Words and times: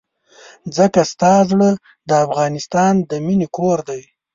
ځکه 0.77 0.99
ستا 1.11 1.33
زړه 1.49 1.69
د 2.09 2.11
افغانستان 2.25 2.93
د 3.09 3.11
مينې 3.25 3.47
کور 3.57 3.77
دی. 3.89 4.01